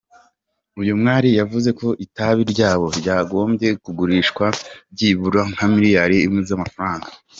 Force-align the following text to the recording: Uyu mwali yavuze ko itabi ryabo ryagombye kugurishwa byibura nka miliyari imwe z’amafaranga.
Uyu 0.81 0.93
mwali 0.99 1.29
yavuze 1.39 1.69
ko 1.79 1.87
itabi 2.05 2.41
ryabo 2.53 2.87
ryagombye 2.99 3.67
kugurishwa 3.83 4.45
byibura 4.93 5.41
nka 5.53 5.65
miliyari 5.73 6.15
imwe 6.25 6.41
z’amafaranga. 6.49 7.07